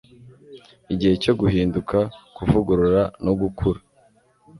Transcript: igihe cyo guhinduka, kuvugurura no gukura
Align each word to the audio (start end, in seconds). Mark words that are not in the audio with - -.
igihe 0.93 1.13
cyo 1.23 1.33
guhinduka, 1.39 1.97
kuvugurura 2.35 3.03
no 3.25 3.33
gukura 3.41 3.79